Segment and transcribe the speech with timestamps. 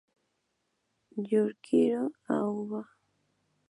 [1.29, 2.05] Yukihiro
[2.35, 2.81] Aoba